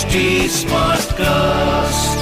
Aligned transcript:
HD 0.00 0.18
Smartcast. 0.48 2.12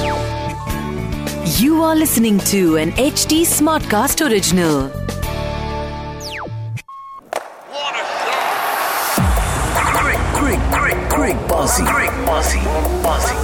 You 1.60 1.82
are 1.82 1.94
listening 1.94 2.38
to 2.52 2.76
an 2.76 2.90
HD 2.92 3.42
Smartcast 3.50 4.20
original. 4.28 4.88
What 7.76 7.94
a 7.94 8.04
shot! 8.24 9.20
Quick, 10.00 10.20
quick, 10.40 10.60
quick, 10.78 10.98
quick, 11.16 11.38
bossy, 11.48 11.84
quick, 11.94 12.12
bossy, 12.26 12.60
bossy. 13.06 13.36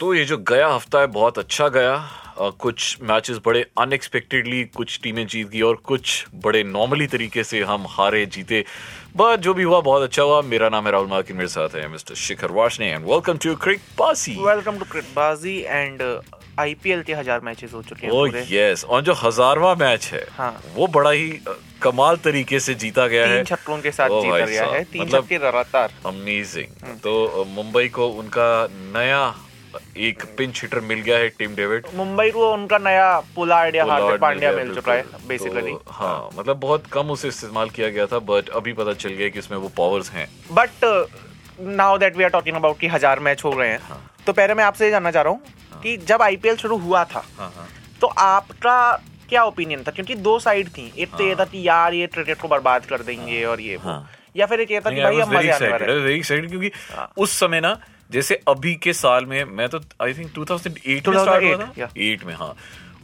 तो 0.00 0.14
ये 0.14 0.24
जो 0.24 0.36
गया 0.48 0.68
हफ़्ता 0.74 1.00
है 1.00 1.06
बहुत 1.20 1.38
अच्छा 1.38 1.68
गया 1.76 1.92
अ, 1.94 2.23
कुछ 2.36 2.98
मैचेस 3.02 3.38
बड़े 3.44 3.64
अनएक्सपेक्टेडली 3.78 4.62
कुछ 4.76 4.98
टीमें 5.02 5.26
जीत 5.26 5.48
गई 5.48 5.60
और 5.62 5.74
कुछ 5.84 6.26
बड़े 6.44 6.62
नॉर्मली 6.64 7.06
तरीके 7.06 7.44
से 7.44 7.62
हम 7.64 7.86
हारे 7.90 8.24
जीते। 8.28 8.64
बट 9.16 9.40
जो 9.40 9.54
भी 9.54 9.62
हुआ 9.62 9.80
बहुत 9.80 10.02
अच्छा 10.02 10.22
हुआ। 10.22 10.40
मेरा 10.44 10.68
नाम 10.68 10.86
है 10.86 10.92
राहुल 10.92 11.08
मार्किन 11.08 11.36
मेरे 11.36 11.48
साथ 11.48 11.74
है 11.74 11.88
mister 11.88 12.14
Shikhar 12.16 12.50
Washne 12.52 12.90
and 12.92 13.04
welcome 13.04 13.36
to 13.38 13.54
Cricbaazi 13.98 14.36
welcome 14.40 14.78
to 14.78 14.84
Cricbaazi 14.92 15.58
and 15.58 16.02
IPL 16.58 17.02
के 17.02 17.14
हज़ार 17.14 17.40
मैचेस 17.44 17.72
हो 17.74 17.82
चुके 17.82 18.06
हैं 18.06 18.12
ओ 18.12 18.16
पूरे। 18.16 18.46
यस 18.50 18.84
और 18.84 19.02
जो 19.02 19.12
हजारवा 19.22 19.74
मैच 19.74 20.10
है 20.12 20.26
हाँ। 20.32 20.52
वो 20.74 20.86
बड़ा 20.88 21.10
ही 21.10 21.30
कमाल 21.82 22.16
तरीके 22.24 22.60
से 22.60 22.74
जीता 22.76 23.06
गया 23.06 23.26
है। 23.26 23.42
छक्कों 23.44 23.78
के 23.78 23.90
साथ 23.92 24.08
जीता 24.20 24.44
गया 24.46 24.66
है। 24.66 24.82
तीन 24.84 25.02
मतलब 25.02 25.22
छक्के 25.22 25.38
लगातार। 25.38 25.92
अमेजिंग 26.06 26.98
तो 27.02 27.44
मुंबई 27.48 27.88
को 27.88 28.08
उनका 28.08 28.46
नया 28.70 29.24
एक 29.98 30.22
पिंच 30.38 30.60
हिटर 30.62 30.80
मिल 30.82 31.00
गया 31.00 31.18
है 31.18 31.28
टीम 31.38 31.54
डेविड 31.54 31.86
मुंबई 31.94 32.30
को 32.30 32.52
उनका 32.52 32.78
नया 32.80 33.18
पुलार्ड 33.34 33.76
या 33.76 33.84
हार्दिक 33.84 34.20
पांड्या 34.20 34.52
मिल 34.52 34.74
चुका 34.74 34.92
है 34.92 35.04
बेसिकली 35.28 35.72
तो, 35.72 35.82
हाँ 35.88 36.30
मतलब 36.36 36.60
बहुत 36.60 36.86
कम 36.92 37.10
उसे 37.10 37.28
इस्तेमाल 37.28 37.70
किया 37.70 37.88
गया 37.90 38.06
था 38.06 38.18
बट 38.24 38.48
अभी 38.54 38.72
पता 38.74 38.92
चल 38.94 39.12
गया 39.12 39.28
कि 39.28 39.38
उसमें 39.38 39.58
वो 39.58 39.68
पावर्स 39.76 40.10
हैं। 40.10 40.28
But 40.52 40.84
now 41.60 41.98
that 41.98 42.16
we 42.16 42.24
are 42.24 42.30
talking 42.30 42.56
about 42.56 42.78
कि 42.78 42.88
हज़ार 42.88 43.20
मैच 43.20 43.44
हो 43.44 43.50
गए 43.52 43.68
हैं 43.68 43.78
हाँ। 43.82 44.00
तो 44.26 44.32
पहले 44.32 44.54
मैं 44.54 44.64
आपसे 44.64 44.84
ये 44.84 44.90
जानना 44.90 45.10
चाह 45.10 45.22
रहा 45.22 45.32
हूँ 45.32 45.80
कि 45.82 45.96
जब 46.08 46.22
आईपीएल 46.22 46.56
शुरू 46.56 46.76
हुआ 46.78 47.04
था 47.04 47.24
हाँ 47.38 47.52
हाँ। 47.56 47.68
तो 48.00 48.06
आपका 48.06 48.76
क्या 49.28 49.44
ओपिनियन 49.44 49.82
था? 49.82 49.90
क्योंकि 49.90 50.14
दो 50.16 50.38
साइड 50.38 50.68
थी 50.68 50.92
एक 50.98 51.14
तो 51.18 51.24
ये 51.24 51.34
था 51.34 51.44
कि 51.44 51.66
यार 51.68 51.94
ये 51.94 52.06
क्रिकेट 52.06 52.40
को 52.40 52.48
बर्बाद 52.48 52.86
कर 52.86 53.02
देंगे 53.02 53.44
और 53.44 53.60
ये। 53.60 53.78
या 54.36 54.46
फिर 54.46 54.60
एक 54.60 54.70
ये 54.70 54.80
था 54.80 54.90
कि 54.90 55.02
भाई 55.02 55.20
हम 55.20 55.34
मज़े 55.34 55.50
आने 55.50 55.68
वाले 55.68 56.12
हैं। 56.12 56.48
क्योंकि। 56.48 56.70
उस 57.18 57.38
समय 57.40 57.60
ना 57.60 57.76
जैसे 58.14 58.40
अभी 58.48 58.74
के 58.82 58.92
साल 58.92 59.26
में 59.26 59.44
मैं 59.56 59.68
तो 59.68 59.80
आई 60.02 60.14
थिंक 60.14 60.32
2008 60.34 61.08
में 61.08 61.18
स्टार्ट 61.18 61.44
हुआ 61.44 61.56
था। 61.56 61.88
एट 61.98 62.24
में 62.24 62.34
हाँ। 62.34 62.54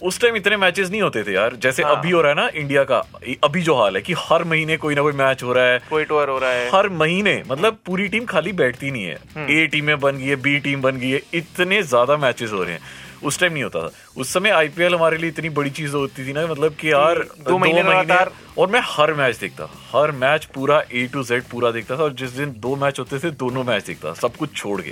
उस 0.03 0.21
टाइम 0.21 0.37
इतने 0.37 0.57
मैचेस 0.57 0.91
नहीं 0.91 1.01
होते 1.03 1.23
थे 1.23 1.33
यार। 1.33 1.55
जैसे 1.55 1.83
हाँ। 1.83 1.97
अभी 1.97 2.11
हो 2.11 2.21
रहा 2.21 2.31
है 2.31 2.37
ना 2.37 2.49
इंडिया 2.55 2.85
का 2.85 2.99
अभी 3.45 3.63
जो 3.63 3.75
हाल 3.77 3.97
है 3.97 4.03
कि 4.03 4.15
हर 4.19 4.45
महीने 4.45 4.77
कोई 4.77 4.95
ना 4.95 5.03
कोई 5.03 5.13
मैच 5.13 5.43
हो 5.43 5.53
रहा 5.53 5.65
है। 5.65 5.79
कोई 5.91 6.05
टूर 6.05 6.31
हो 6.31 6.39
रहा 6.39 6.51
है। 6.51 6.69
हर 6.71 6.89
महीने 6.95 7.43
मतलब 7.49 7.79
पूरी 7.87 8.07
टीम 8.09 8.25
खाली 8.25 8.53
बैठती 8.63 8.91
नहीं 8.91 9.07
हम्म। 9.07 9.41
है 9.41 9.63
ए 9.63 9.67
टीमें 9.67 9.99
बन 10.01 10.19
गई 10.19 10.27
है 10.27 10.37
बी 10.37 10.59
टीम 10.61 10.83
बन 10.83 10.97
गई 10.97 11.11
है 11.11 11.21
इतने 11.35 11.83
ज़्यादा 11.83 12.17
मैचेस 12.17 12.53
हो 12.53 12.63
रहे 12.63 12.73
हैं। 12.73 12.81
उस 13.25 13.39
टाइम 13.41 13.53
नहीं 13.53 13.63
होता 13.63 13.81
था। 13.81 13.91
उस 14.17 14.33
समय 14.33 14.51
आईपीएल 14.51 14.95
हमारे 14.95 15.17
लिए 15.17 15.31
इतनी 15.31 15.49
बड़ी 15.49 15.71
चीज़ 15.71 15.97
होती 15.97 16.27
थी 16.29 16.33
ना 16.33 16.47
मतलब 16.47 16.75
कि 16.75 16.93
यार 16.93 17.19
दो 17.19 17.59
महीने 17.59 17.83
लगातार- 18.03 18.59
और 18.59 18.71
मैं 18.71 18.81
हर 18.85 19.15
मैच 19.15 19.37
देखता 19.37 19.65
हर 19.95 20.11
मैच 20.13 20.45
पूरा 20.45 20.83
ए 20.95 21.07
टू 21.13 21.23
जेड 21.23 21.43
पूरा 21.43 21.71
देखता 21.71 21.97
था 21.99 22.03
और 22.03 22.13
जिस 22.13 22.31
दिन 22.31 22.55
दो 22.59 22.77
मैच 22.77 22.99
होते 22.99 23.19
थे 23.19 23.31
दोनों 23.31 23.65
मैच 23.65 23.87
देखता 23.87 24.13
सब 24.13 24.37
कुछ 24.37 24.55
छोड़ 24.57 24.81
के। 24.83 24.91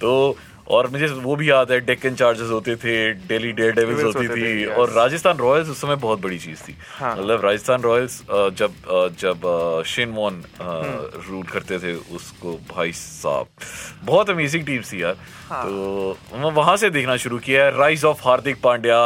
तो 0.00 0.36
और 0.68 0.86
मुझे 0.90 1.06
वो 1.06 1.36
भी 1.36 1.50
याद 1.50 1.70
है 1.72 1.80
डेक्कन 1.80 2.14
चार्जर्स 2.14 2.50
होते 2.50 2.76
थे 2.76 3.12
दिल्ली 3.14 3.52
डेयर 3.52 3.72
डेविल्स 3.74 4.02
होती 4.04 4.28
थी. 4.28 4.64
और 4.64 4.90
राजस्थान 4.90 5.36
रॉयल्स 5.36 5.68
उस 5.68 5.80
समय 5.80 5.96
बहुत 5.96 6.20
बड़ी 6.22 6.38
चीज़ 6.38 6.62
थी 6.62 6.76
हाँ। 6.98 7.16
मतलब 7.16 7.44
राजस्थान 7.44 7.82
रॉयल्स 7.82 8.22
जब 8.30 8.72
जब 9.20 9.82
शेन 9.86 10.10
वॉन। 10.10 10.42
रूल 11.28 11.42
करते 11.42 11.78
थे 11.78 11.94
उसको 12.16 12.52
भाई 12.74 12.92
साहब 12.92 13.46
बहुत 14.04 14.30
अमेजिंग 14.30 14.66
टीम 14.66 14.82
थी 14.82 15.02
यार 15.02 15.16
हाँ। 15.48 15.62
तो 15.64 16.18
मैं 16.34 16.50
वहाँ 16.52 16.76
से 16.76 16.90
देखना 16.90 17.16
शुरू 17.16 17.38
किया 17.38 17.64
है 17.64 17.76
rise 17.78 18.04
of 18.04 18.22
Hardik 18.24 18.60
Pandya 18.62 18.98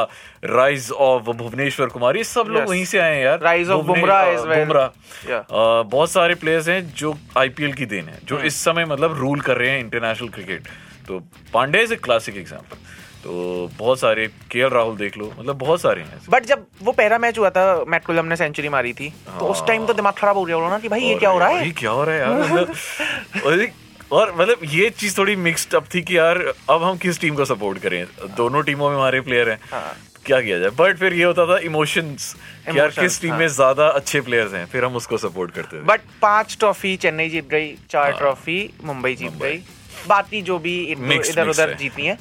rise 0.45 0.91
of 0.91 1.23
Bhuvneshwar 1.23 1.87
Kumar 1.87 2.17
ये 2.17 2.25
सब 2.25 2.47
लोग 2.49 2.69
वहीं 2.69 2.85
से 2.85 2.99
आए 2.99 3.15
हैं 3.17 3.25
यार 3.25 3.65
बुमराह 3.83 4.35
as 4.35 4.41
well. 4.41 4.57
बुमराह 4.57 5.83
बहुत 5.83 6.11
सारे 6.11 6.35
प्लेयर्स 6.35 6.69
हैं 6.69 6.95
जो 6.95 7.15
आईपीएल 7.39 7.73
की 7.73 7.87
देन 7.87 8.09
है 8.09 8.19
जो 8.25 8.37
हम्म। 8.37 8.47
इस 8.47 8.65
समय 8.65 8.85
मतलब 8.85 9.19
रूल 9.19 9.41
कर 9.41 9.57
रहे 9.57 9.71
हैं 9.71 9.81
इंटरनेशनल 9.81 10.29
क्रिकेट 10.29 10.69
तो 11.11 11.19
Pandey 11.53 11.83
is 11.83 11.93
a 11.93 11.97
classic 11.99 12.37
example 12.37 12.77
तो 13.23 13.33
बहुत 13.79 14.01
सारे 14.01 14.27
केएल 14.51 14.69
राहुल 14.71 14.97
देख 14.97 15.17
लो 15.19 15.33
मतलब 15.39 15.57
बहुत 15.59 15.81
सारे 15.81 16.03
हैं। 16.03 16.21
बट 16.31 16.45
जब 16.47 16.65
वो 16.83 16.93
पहला 16.93 17.19
मैच 17.19 17.39
हुआ 17.39 17.51
था 17.51 17.65
मैट 17.89 18.05
कुलम 18.05 18.27
ने 18.27 18.37
सेंचुरी 18.37 18.69
मारी 18.69 18.93
थी 18.93 19.09
तो 19.39 19.47
उस 19.47 19.67
टाइम 19.67 19.87
तो 19.87 19.93
दिमाग 19.95 20.15
खराब 20.19 20.37
हो 20.37 20.45
गया 20.45 20.57
होगा 20.57 20.69
ना 20.69 20.79
कि 20.79 20.89
भाई 20.89 21.01
ये 21.03 21.15
क्या 21.17 21.31
हो 21.31 21.39
रहा 21.39 21.49
है? 21.49 21.65
ये 21.67 21.73
क्या 21.81 21.91
हो 21.91 22.05
रहा 22.05 22.15
है 22.15 22.21
यार? 22.21 22.41
मतलब 22.41 24.13
और 24.13 24.35
मतलब 24.37 24.61
ये 24.67 24.89
चीज़ 24.93 25.17
थोड़ी 25.19 25.35
मिक्स्ड 25.39 25.75
अप 25.75 25.85
थी 25.95 26.03
कि 26.03 26.17
यार 26.17 26.39
अब 26.71 26.83
हम 26.83 26.97
किस 26.99 27.21
टीम 27.21 27.35
को 27.37 27.45
सपोर्ट 27.45 27.79
करें? 27.79 28.05
दोनों 28.37 28.63
टीमों 28.63 28.89
में 28.91 28.97
हमारे 28.97 29.21
प्लेयर 29.21 29.51
हैं। 29.51 29.59
हाँ। 29.73 29.97
क्या 30.27 30.41
किया 30.41 30.59
जाए? 30.59 30.71
बट 30.79 30.97
फिर 30.99 31.15
ये 31.15 31.25
होता 31.25 31.47
था 31.47 31.59
इमोशंस 31.65 32.35
यार 32.77 32.89
किस 32.91 33.21
टीम 33.21 33.31
हाँ। 33.31 33.39
में 33.39 33.47
ज़्यादा 33.49 33.89
अच्छे 33.91 34.21
प्लेयर्स 34.21 34.55
हैं? 34.55 34.65
फिर 34.67 34.85
हम 34.85 34.97
उसको 34.97 35.19
सपोर्ट 35.19 35.51
करते 35.51 35.77
थे। 35.77 35.83
बट 35.85 36.01
पाँच 36.23 36.57
ट्रॉफी 36.61 36.97
चेन्नई 36.97 37.29
जीत 37.29 37.49
गई 37.51 37.75
चार 37.91 38.11
हाँ। 38.11 38.19
ट्रॉफी 38.19 38.59
मुंबई 38.85 39.15
जीत 39.15 39.39
गई। 39.43 39.63
बाकी 40.09 40.43
जो 40.43 40.59
भी 40.59 40.77
इधर 40.93 41.49
उधर 41.49 41.75
जीती 41.75 42.07
है। 42.07 42.19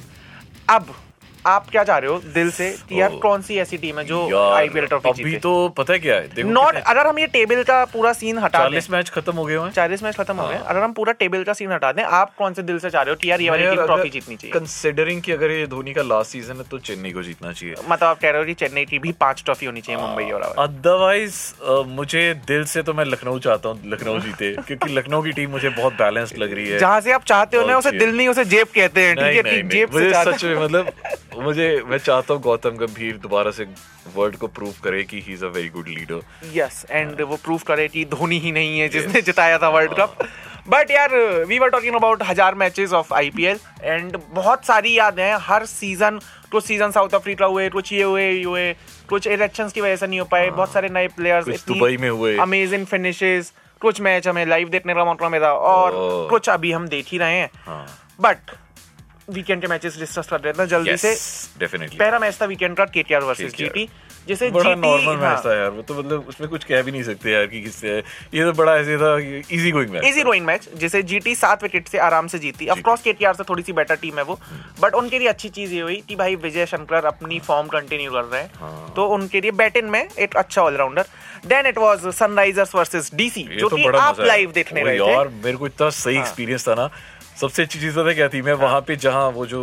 अब 0.68 0.94
आप 1.46 1.68
क्या 1.70 1.82
चाह 1.84 1.98
रहे 1.98 2.10
हो 2.10 2.18
दिल 2.34 2.50
से 2.50 2.70
कि 2.88 3.00
यार 3.00 3.14
कौन 3.22 3.42
सी 3.42 3.56
ऐसी 3.58 3.76
टीम 3.78 3.98
है 3.98 4.04
जो 4.04 4.38
आईपीएल 4.38 4.86
ट्रॉफी 4.86 5.08
अभी 5.10 5.36
तो 5.38 5.52
पता 5.76 5.92
है 5.92 5.98
क्या 5.98 6.14
है? 6.14 6.28
देखो 6.34 6.48
नॉट 6.48 6.76
अगर 6.76 7.06
हम 7.06 7.18
ये 7.18 7.26
टेबल 7.28 7.62
का 7.62 7.84
पूरा 7.92 8.12
सीन 8.12 8.38
हटा 8.38 8.58
दें। 8.68 8.78
40 8.78 8.90
मैच 8.90 9.10
खत्म 9.10 9.32
हो 9.36 9.44
गए 9.44 9.58
हैं। 9.58 9.70
चालीस 9.72 10.02
मैच 10.02 10.16
खत्म 10.16 10.36
हो 10.36 10.48
गए 10.48 10.54
हाँ। 10.54 10.64
अगर 10.64 10.82
हम 10.82 10.92
पूरा 10.92 11.12
टेबल 11.20 11.44
का 11.44 11.52
सीन 11.52 11.72
हटा 11.72 11.92
दें 11.92 12.02
आप 12.02 12.34
कौन 12.38 12.54
से 12.54 12.62
दिल 12.62 12.78
से 12.78 12.90
चाह 12.90 13.02
रहे 13.02 13.10
हो 13.10 13.16
कि 13.22 13.30
यार 13.30 13.40
ये 13.40 13.50
वाली 13.50 13.66
टीम 13.66 13.84
ट्रॉफी 13.84 14.08
जीतनी 14.08 14.36
चाहिए? 14.36 14.52
कंसिडरिंग 14.52 15.22
कि 15.22 15.32
अगर 15.32 15.50
ये 15.50 15.66
धोनी 15.66 15.92
का 15.94 16.02
लास्ट 16.02 16.30
सीज़न 16.30 16.56
है 16.56 16.64
तो 16.70 16.78
चेन्नई 16.80 17.10
को 17.10 17.22
जीतना 17.22 17.52
चाहिए। 17.52 17.74
मतलब 17.88 18.08
आप 18.08 18.18
कह 18.20 18.30
रहे 18.30 18.40
हो 18.40 18.46
कि 18.46 18.54
चेन्नई 18.54 18.84
की 18.84 18.98
भी 18.98 19.12
पाँच 19.20 19.42
ट्रॉफी 19.44 19.66
होनी 19.66 19.80
चाहिए 19.80 20.02
मुंबई 20.02 20.30
और 20.30 20.42
अदरवाइज़ 20.58 21.40
मुझे 21.88 22.22
दिल 22.48 22.64
से 22.64 22.82
तो 22.82 22.94
मैं 22.94 23.04
लखनऊ 23.04 23.38
चाहता 23.38 23.68
हूँ 23.68 23.90
लखनऊ 23.92 24.18
जीते। 24.18 24.52
क्योंकि 24.66 24.92
लखनऊ 24.92 25.22
की 25.22 25.32
टीम 25.32 25.50
मुझे 25.50 25.68
बहुत 25.70 25.92
बैलेंस्ड 25.94 26.38
लग 26.38 26.52
रही 26.54 26.68
है। 26.68 26.78
जहाँ 26.78 27.00
से 27.00 27.12
आप 27.12 27.24
चाहते 27.24 27.56
हो 27.56 27.66
ना 27.66 27.78
उसे 27.78 27.90
दिल 27.92 28.16
नहीं 28.16 28.28
उसे 28.28 28.44
जेब 28.44 28.66
कहते 28.74 29.06
हैं 29.06 29.16
ठीक 29.16 29.46
है? 29.46 29.68
जेब 29.68 30.62
मतलब 30.62 30.92
मुझे 31.36 31.82
मैं 31.86 31.98
चाहता 31.98 32.34
हूँ 32.34 32.42
गौतम 32.42 32.76
गंभीर 32.76 33.16
दोबारा 33.18 33.50
से 33.50 33.64
वर्ल्ड 34.14 34.36
को 34.36 34.46
प्रूव 34.48 34.74
करे 34.84 35.02
कि 35.04 35.20
he 35.20 35.32
is 35.32 35.44
a 35.44 35.48
very 35.48 35.68
good 35.68 35.88
leader 35.88 36.20
yes 36.54 36.84
and 36.90 37.20
वो 37.22 37.36
प्रूव 37.44 37.60
करे 37.66 37.88
कि 37.88 38.04
धोनी 38.10 38.38
ही 38.38 38.52
नहीं 38.52 38.78
है 38.80 38.88
जिसने 38.88 39.12
yes. 39.12 39.24
जिताया 39.26 39.58
था 39.58 39.68
वर्ल्ड 39.68 39.94
कप 39.94 40.16
बट 40.68 40.90
यार 40.90 41.14
वी 41.48 41.58
वर 41.58 41.68
टॉकिंग 41.70 41.94
अबाउट 41.94 42.22
हज़ार 42.22 42.54
मैचेस 42.54 42.92
ऑफ़ 42.92 43.12
आईपीएल 43.14 43.58
एंड 43.82 44.18
बहुत 44.30 44.64
सारी 44.66 44.98
यादें 44.98 45.22
हैं। 45.22 45.36
हर 45.42 45.64
सीज़न 45.66 46.18
कुछ 46.52 46.64
सीज़न 46.64 46.90
साउथ 46.90 47.14
अफ्रीका 47.14 47.46
हुए 47.46 47.68
कुछ 47.68 47.92
ये 47.92 48.02
हुए 48.02 48.28
ये 48.30 48.42
हुए 48.44 48.72
कुछ 49.08 49.26
इलेक्शन 49.28 49.68
की 49.68 49.80
वजह 49.80 49.96
से 49.96 50.06
नहीं 50.06 50.20
हो 50.20 50.26
पाए। 50.26 50.50
बहुत 50.50 50.72
सारे 50.72 50.88
नए 50.88 51.08
प्लेयर्स 51.16 51.66
दुबई 51.66 51.96
में 51.96 52.08
हुए। 52.08 52.36
अमेजिंग 52.38 52.86
फिनिशेस 52.86 53.52
कुछ 53.82 54.00
मैच 54.00 54.28
हमें 54.28 54.44
लाइव 54.46 54.68
देखने 54.68 54.94
का 54.94 55.04
मौका 55.04 55.28
मिला 55.28 55.52
और। 55.54 55.92
कुछ 56.30 56.48
अभी 56.48 56.72
हम 56.72 56.88
देख 56.88 57.06
ही 57.08 57.18
रहे 57.18 57.36
हैं। 57.36 57.50
हाँ। 57.66 57.86
बट 58.20 58.50
वीकेंड 59.30 59.60
के 59.62 59.66
मैचेस 59.68 59.98
डिस्कस 59.98 60.28
कर 60.28 60.40
लेते 60.44 60.62
हैं 60.62 60.68
जल्दी 60.68 60.96
से। 60.96 61.14
डेफिनेटली 61.58 61.98
पहला 61.98 62.18
मैच 62.18 62.40
था 62.40 62.46
वीकेंड 62.46 62.76
का 62.76 62.84
केटीआर 62.94 63.22
वर्सेस 63.22 63.54
जीटी 63.56 63.88
जिसे 64.28 64.48
बड़ा 64.50 64.74
नॉर्मल 64.74 65.16
हाँ, 65.16 65.30
मैच 65.30 65.44
था 65.44 65.54
यार 65.56 65.70
वो 65.70 65.82
तो 65.82 65.94
मतलब 65.94 66.24
उसमें 66.28 66.48
कुछ 66.50 66.64
कह 66.64 66.82
भी 66.82 66.92
नहीं 66.92 67.02
सकते 67.02 67.30
यार 67.30 67.46
कि 67.46 67.62
किससे 67.62 67.96
ये 68.34 68.44
तो 68.44 68.52
बड़ा 68.52 68.76
ऐसे 68.78 68.96
था 68.98 69.16
easy 69.50 69.70
going 69.70 69.90
match 69.90 70.04
easy 70.04 70.22
going 70.22 70.44
match 70.46 70.68
जिसे 70.76 71.02
जीटी 71.02 71.34
सात 71.34 71.62
विकेट 71.62 71.88
से 71.88 71.98
आराम 72.00 72.26
से 72.26 72.38
जीती। 72.38 72.68
ऑफ़ 72.68 72.80
कोर्स 72.80 73.02
केटीआर 73.02 73.34
से 73.34 73.44
थोड़ी 73.48 73.62
सी 73.62 73.72
बेटर 73.72 73.96
टीम 74.02 74.18
है 74.18 74.24
वो 74.24 74.38
बट 74.80 74.94
उनके 74.94 75.18
लिए 75.18 75.28
अच्छी 75.28 75.48
चीज़ 75.50 75.72
ये 75.74 75.80
हुई 75.80 76.02
कि 76.08 76.16
भाई 76.16 76.34
विजय 76.42 76.66
शंकर 76.66 77.04
अपनी 77.06 77.38
फॉर्म 77.46 77.68
कंटिन्यू 77.68 78.10
कर 78.12 78.24
रहे 78.24 78.40
हैं। 78.42 78.50
हाँ। 78.60 78.92
तो 78.96 79.06
उनके 79.14 79.40
लिए 79.40 79.50
बैटिंग 79.62 79.88
में 79.90 80.02
एक 80.18 80.36
अच्छा 80.36 80.62
allrounder 80.62 81.06
then 81.46 81.66
it 81.66 81.78
was 81.78 82.06
Sunrisers 82.14 82.74
versus 82.74 83.10
DC 83.14 83.42
जो 83.54 83.68
तो 83.68 83.76
कि 83.76 83.86
आप 83.98 84.20
लाइव 84.20 84.52
देखने 84.52 84.82
ओ 84.82 84.84
गए 84.84 84.96
यार 85.12 85.28
मेरे 85.44 85.56
को 85.56 85.66
इतना 85.66 85.90
सही 85.90 86.16
हाँ। 86.16 86.24
एक्सपीरियंस 86.24 86.68
था 86.68 86.74
ना। 86.74 86.88
सबसे 87.40 87.62
अच्छी 87.62 87.78
चीज़ 87.80 87.94
पता 87.96 88.12
क्या 88.14 88.28
थी? 88.28 88.40
मैं 88.42 88.52
वहाँ 88.60 88.80
पे 88.86 88.96
जहाँ 88.98 89.28
वो 89.32 89.44
जो 89.46 89.60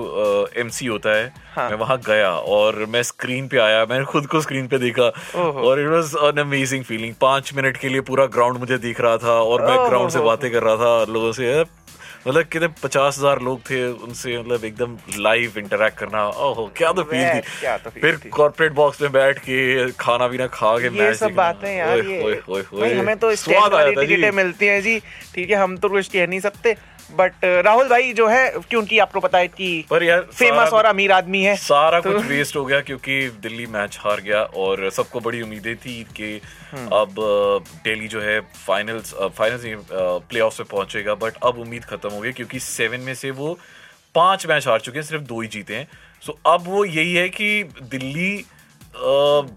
एमसी 0.58 0.86
होता 0.86 1.16
है 1.16 1.32
हाँ। 1.56 1.70
मैं 1.70 1.78
वहाँ 1.78 1.98
गया 2.06 2.30
और 2.54 2.86
मैं 2.90 3.04
स्क्रीन 3.04 3.48
पे 3.48 3.58
आया 3.60 3.86
मैंने 3.90 4.06
खुद 4.06 4.28
को 4.28 4.42
स्क्रीन 4.42 4.68
पे 4.68 4.78
देखा 4.80 5.10
और 5.38 5.82
it 5.82 5.88
was 5.88 6.16
an 6.26 6.42
amazing 6.42 6.84
feeling 6.84 7.14
पाँच 7.22 7.54
मिनट 7.56 7.78
के 7.78 7.90
लिए 7.90 8.02
पूरा 8.08 8.26
ग्राउंड 8.36 8.58
मुझे 8.60 8.78
दिख 8.88 9.02
रहा 9.02 9.18
था 9.18 9.42
और 9.42 9.66
मैं 9.66 9.78
ग्राउंड 9.90 10.12
से 10.12 10.20
बातें 10.22 10.52
कर 10.52 10.64
रहा 10.64 10.76
था 10.76 11.12
लोगों 11.14 11.32
से। 11.32 11.62
मतलब 12.28 12.44
कितने 12.44 12.68
पचास 12.84 13.18
हज़ार 13.18 13.42
लोग 13.42 13.60
थे 13.70 13.84
उनसे 13.88 14.38
मतलब 14.38 14.64
एकदम 14.66 14.98
लाइव 15.20 15.58
इंटरेक्ट 15.58 15.98
करना। 15.98 16.28
ओहो 16.28 16.66
क्या 16.78 16.92
तो 16.92 17.04
फील 17.04 17.24
थी। 17.26 17.40
क्या 17.60 17.78
तो 17.78 17.90
फिर 17.92 18.20
कॉर्पोरेट 18.34 18.72
बॉक्स 18.74 19.02
में 19.02 19.12
बैठ 19.12 19.40
के 19.40 19.92
खाना 20.00 20.28
पीना 20.28 20.48
खा 20.50 20.78
के 20.80 20.96
ये 20.98 21.14
सब 21.16 21.36
बातें 21.36 21.70
यार 21.76 22.00
ये। 22.00 22.94
हमें 23.00 23.16
तो 23.18 23.30
आया 23.30 23.68
वाली 23.68 23.96
टिकटें 23.96 24.32
मिलती 24.36 24.66
हैं 24.66 24.82
जी। 24.82 25.00
ठीक 25.36 25.50
है 25.50 25.56
हम 25.58 25.78
तो 25.78 25.90
कुछ 25.90 26.08
कह 26.08 26.28
नहीं 26.28 26.40
सकते। 26.42 26.76
बट 27.12 27.46
राहुल 27.46 27.88
भाई 27.90 28.14
जो 28.14 28.28
है 28.28 28.50
क्योंकि 28.70 28.98
आपको 29.00 29.20
पता 29.20 29.38
है 29.38 29.48
कि 29.48 29.86
पर 29.90 30.04
यार 30.04 30.22
फ़ेमस 30.34 30.74
और 30.74 30.86
अमीर 30.86 31.12
आदमी 31.12 31.44
है 31.44 31.56
सारा 31.58 32.00
तो- 32.00 32.14
कुछ 32.14 32.26
वेस्ट 32.26 32.56
हो 32.56 32.64
गया 32.66 32.80
क्योंकि 32.82 33.20
दिल्ली 33.42 33.66
मैच 33.68 33.98
हार 34.02 34.22
गया 34.22 34.42
और 34.58 34.90
सबको 34.90 35.20
बड़ी 35.20 35.42
उम्मीदें 35.42 35.76
थी 35.76 36.02
कि 36.16 36.34
हम्म। 36.72 36.88
अब 36.94 37.16
दिल्ली 37.84 38.08
जो 38.08 38.22
है 38.22 38.40
फाइनल्स 38.58 39.14
फाइनल्स 39.38 39.86
प्ले 40.30 40.40
ऑफ़ 40.40 40.62
में 40.62 40.68
पहुंचेगा 40.72 41.16
बट 41.16 41.38
अब 41.44 41.60
उम्मीद 41.60 41.86
खत्म 41.86 42.10
हो 42.10 42.20
गई 42.20 42.32
क्योंकि 42.32 42.60
सेवन 42.62 43.00
में 43.00 43.14
से 43.16 43.32
वो 43.34 43.58
पाँच 44.16 44.46
मैच 44.48 44.68
हार 44.68 44.80
चुके 44.80 45.00
हैं 45.00 45.06
सिर्फ़ 45.06 45.24
दो 45.24 45.42
ही 45.42 45.48
जीते 45.48 45.76
हैं 45.76 45.88
सो 46.24 46.38
अब 46.46 46.64
वो 46.68 46.84
यही 46.86 47.14
है 47.14 47.28
कि 47.30 47.64
दिल्ली 47.82 48.46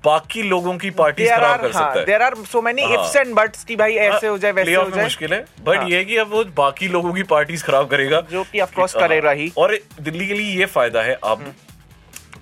बाकी 0.05 0.43
लोगों 0.43 0.77
की 0.79 0.91
पार्टी 0.91 1.23
देर 1.23 1.35
खराब 1.37 1.51
आर 1.51 1.59
कर 1.59 1.73
सकता 1.73 1.99
है 2.01 2.05
देर 2.07 2.23
आर 2.23 2.35
सो 2.53 2.63
मेनी 2.63 2.83
हाँ। 2.83 2.95
इफ्स 2.95 3.17
एंड 3.17 3.35
बट्स 3.35 3.65
कि 3.65 3.77
भाई 3.77 3.95
ऐसे 3.95 4.27
हो 4.27 4.39
जाए 4.39 4.53
वैसे 4.53 4.75
हो 4.75 4.91
जाए 4.91 5.05
मुश्किल 5.05 5.33
है 5.33 5.45
बट 5.63 5.77
हाँ। 5.77 5.89
ये 5.89 6.05
कि 6.05 6.17
अब 6.17 6.31
वो 6.31 6.45
बाकी 6.57 6.89
लोगों 6.89 7.13
की 7.13 7.23
पार्टीज़ 7.23 7.65
खराब 7.65 7.89
करेगा 7.89 8.21
जो 8.31 8.45
कि 8.45 8.61
ऑफ़ 8.61 8.79
हाँ। 8.79 8.87
करेगा 8.99 9.31
ही। 9.31 9.53
और 9.59 9.79
दिल्ली 10.01 10.27
के 10.27 10.35
लिए 10.35 10.59
ये 10.59 10.67
फ़ायदा 10.67 11.03
है 11.03 11.19
अब 11.25 11.53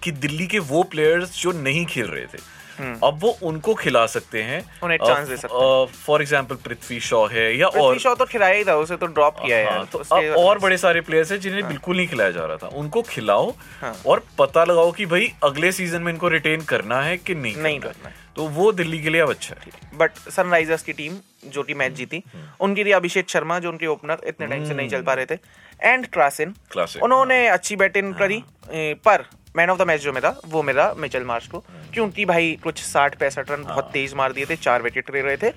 कि 0.03 0.11
दिल्ली 0.11 0.47
के 0.47 0.59
वो 0.59 0.83
प्लेयर्स 0.83 1.43
जो 1.43 1.53
नहीं 1.53 1.85
खेल 1.87 2.07
रहे 2.07 2.25
थे 2.25 2.39
अब 2.81 3.19
वो 3.21 3.37
उनको 3.43 3.75
खिला 3.75 4.05
सकते 4.09 4.43
हैं। 4.43 4.61
हम्म। 4.61 4.85
उन्हें 4.85 4.99
chance 4.99 5.29
दे 5.29 5.37
सकते 5.37 5.57
हैं। 5.57 5.87
फॉर 5.97 6.23
एग्ज़ाम्पल 6.23 6.57
पृथ्वी 6.65 7.01
शॉ 7.01 7.25
है 7.29 7.47
या 7.57 7.67
और 7.67 7.73
पृथ्वी 7.75 7.99
शॉ 7.99 8.15
तो 8.15 8.25
खिलाया 8.27 8.55
ही 8.55 8.65
था 8.65 8.77
उसे 8.77 8.97
तो 8.97 9.07
ड्रॉप 9.09 9.37
किया 9.41 9.57
है। 9.57 9.65
हाँ, 9.67 9.87
तो 9.87 9.99
अब 9.99 10.37
और 10.39 10.59
बड़े 10.59 10.79
सारे 10.79 11.01
प्लेयर्स 11.01 11.33
हैं 11.33 11.41
जिन्हें 11.41 11.67
बिल्कुल 11.69 11.97
नहीं 11.97 12.09
खिलाया 12.09 12.31
जा 12.31 12.45
रहा 12.45 12.57
था। 12.57 12.67
उनको 12.77 13.03
खिलाओ 13.05 13.51
हाँ। 13.81 13.95
और 14.07 14.25
पता 14.39 14.65
लगाओ 14.65 14.93
कि 14.93 15.07
भाई 15.07 15.33
अगले 15.45 15.73
सीज़न 15.73 16.03
में 16.03 16.13
इनको 16.13 16.29
रिटेन 16.29 16.65
करना 16.65 17.01
है 17.03 17.17
कि 17.19 17.35
नहीं 17.35 17.57
नहीं 17.59 17.81
करना 17.81 18.09
है। 18.09 18.15
तो 18.37 18.47
वो 18.49 18.71
दिल्ली 18.73 19.03
के 19.03 19.11
लिए 19.11 19.21
अब 19.21 19.31
अच्छा 19.31 19.55
है। 19.57 19.99
बट 19.99 20.19
सनराइजर्स 20.31 20.83
की 20.83 20.93
टीम 20.93 21.17
जो 21.47 21.63
कि 21.63 21.75
मैच 21.75 21.93
जीती 21.93 22.23
उनके 22.61 22.85
लिए 22.85 22.93
अभिषेक 22.93 23.31
शर्मा 23.31 23.59
जो 23.59 23.71
उनके 23.71 23.87
ओपनर 23.87 24.21
इतने 24.27 24.47
टाइम 24.47 24.65
से 24.65 24.75
नहीं 24.75 24.89
चल 24.89 25.03
पा 25.03 25.15
रहे 25.15 25.27
थे। 25.27 25.39
एंड 25.83 26.07
क्लासिन 26.09 26.55
उन्होंने 27.03 27.47
अच्छी 27.49 27.77
बैटिंग 27.77 28.15
करी 28.15 28.43
पर 28.71 29.25
मैन 29.57 29.71
ऑफ़ 29.71 29.79
द 29.79 29.87
मैच 29.87 30.01
जो 30.01 30.13
मेरा 30.13 30.35
वो 30.47 30.63
मेरा 30.63 30.93
मिचेल 30.99 31.25
मार्श 31.25 31.47
को। 31.47 31.59
क्योंकि 31.95 32.25
भाई 32.25 32.59
कुछ 32.63 32.83
साठ 32.83 33.19
पैंसठ 33.19 33.51
रन 33.51 33.63
बहुत 33.65 33.91
तेज 33.93 34.15
मार 34.15 34.33
दिए 34.33 34.47
थे 34.47 34.57
चार 34.59 34.83
विकेट 34.83 35.11
ले 35.15 35.21
रहे 35.23 35.37
थे। 35.37 35.51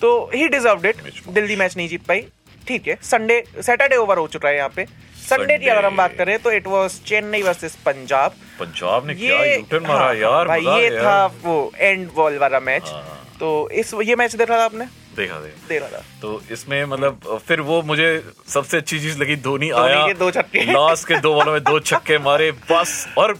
तो 0.00 0.30
he 0.34 0.48
deserve 0.48 0.86
it 0.86 1.02
Delhi 1.28 1.56
match 1.56 1.76
नहीं 1.76 1.88
जीत 1.88 2.06
पाई। 2.06 2.26
ठीक 2.68 2.88
है 2.88 2.98
संडे 3.04 3.42
सैटरडे 3.56 3.96
ओवर 3.96 4.18
हो 4.18 4.26
चुका 4.28 4.48
है 4.48 4.56
यहाँ 4.56 4.72
पे। 4.76 4.86
संडे 5.20 5.58
की 5.58 5.68
अगर 5.68 5.86
हम 5.86 5.96
बात 5.96 6.14
करें 6.18 6.38
तो 6.38 6.50
it 6.52 6.66
was 6.66 7.00
Chennai 7.04 7.42
versus 7.42 7.76
Punjab 7.86 8.34
Punjab 8.60 9.06
ने 9.06 9.14
क्या 9.14 9.42
ये 9.42 9.56
यूटर्न 9.56 9.86
मारा 9.86 10.04
हाँ, 10.04 10.14
यार 10.14 10.48
भाई 10.48 10.82
ये। 10.82 10.90
था 10.98 11.26
वो 11.42 11.72
एंड 11.76 12.10
बॉल 12.14 12.38
वाला 12.38 12.60
मैच 12.60 12.82
हाँ। 12.86 13.36
तो 13.40 13.48
इस 13.72 13.92
ये 14.02 14.16
मैच 14.16 14.36
देखा 14.36 14.58
था 14.58 14.64
आपने? 14.64 14.86
देखा 15.16 15.38
दे 15.40 15.52
देखा 15.68 15.88
था। 15.88 16.02
तो 16.22 16.40
इसमें 16.52 16.84
मतलब 16.84 17.40
फिर 17.46 17.60
वो 17.62 17.80
मुझे 17.82 18.08
सबसे 18.48 18.76
अच्छी 18.76 19.00
चीज़ 19.00 19.18
लगी 19.18 19.36
धोनी 19.42 19.70
आया 19.82 20.06
के 20.06 20.14
दो 20.14 20.30
छक्के। 20.30 20.64
लास्ट 20.72 21.08
के 21.08 21.18
दो 21.18 21.34
बॉलों 21.34 21.52
में 21.52 21.62
दो 21.64 21.78
छक्के 21.80 22.18
मारे 22.20 22.50
बस। 22.70 23.06
और 23.18 23.36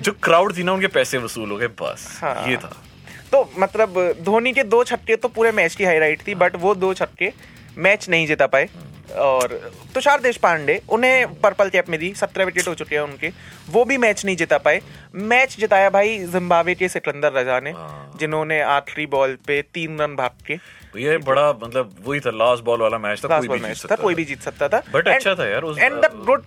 जो 0.00 0.12
क्राउड 0.22 0.56
थी 0.56 0.62
ना 0.62 0.72
उनके 0.72 0.86
पैसे 0.88 1.18
वसूल 1.18 1.50
हो 1.50 1.56
गए 1.56 1.68
बस। 1.82 2.08
हाँ। 2.22 2.48
ये 2.48 2.56
था। 2.56 2.72
तो 3.32 3.48
मतलब 3.58 3.98
धोनी 4.20 4.52
के 4.52 4.62
दो 4.64 4.82
छक्के 4.84 5.16
तो 5.16 5.28
पूरे 5.28 5.52
मैच 5.52 5.74
की 5.74 5.84
हाईलाइट 5.84 6.26
थी 6.26 6.34
बट 6.34 6.56
वो 6.56 6.74
दो 6.76 6.92
छक्के 6.94 7.32
मैच 7.78 8.08
नहीं 8.08 8.26
जीता 8.26 8.46
पाए। 8.46 8.68
और 9.10 9.52
तुषार 9.94 10.20
देश 10.20 10.36
पांडे 10.36 10.80
उन्हें 10.88 11.34
पर्पल 11.40 11.68
कैप 11.68 11.88
में 11.88 11.98
दी 12.00 12.12
सत्रह 12.14 12.44
विकेट 12.44 12.68
हो 12.68 12.74
चुके 12.74 12.96
हैं 12.96 13.02
उनके। 13.02 13.30
वो 13.70 13.84
भी 13.84 13.96
मैच 13.98 14.24
नहीं 14.24 14.36
जिता 14.36 14.58
पाए। 14.58 14.80
मैच 15.14 15.56
जिताया 15.58 15.90
भाई 15.90 16.18
जिम्बाब्वे 16.32 16.74
के 16.74 16.88
सिकंदर 16.88 17.32
रजा 17.32 17.58
ने 17.60 17.70
हाँ। 17.70 18.16
जिन्होंने 18.20 18.60
आखिरी 18.62 19.06
बॉल 19.06 19.36
पे 19.46 19.60
तीन 19.74 19.98
रन 20.00 20.16
भाग 20.16 20.44
के 20.46 20.56
तो 20.92 20.98
ये 20.98 21.16
बड़ा 21.26 21.50
मतलब 21.62 21.94
वही 22.06 22.20
था 22.20 22.30
लास्ट 22.32 22.64
बॉल 22.64 22.80
वाला 22.80 22.98
मैच 22.98 23.24
था 23.24 23.40
कोई 23.40 23.48
भी 23.48 23.58
जीत 23.58 23.76
सकता 23.76 23.96
था 23.96 24.02
कोई 24.02 24.14
भी 24.14 24.24
जीत 24.24 24.40
सकता 24.42 24.68
था। 24.68 24.82
But 24.92 25.08
अच्छा 25.08 25.34
था 25.34 25.48
यार, 25.48 25.64
and 25.78 25.94
the 25.94 26.10
good 26.26 26.44